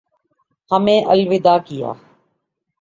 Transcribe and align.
ہمیں 0.71 1.01
الوداع 1.05 1.57
کیا 1.67 1.91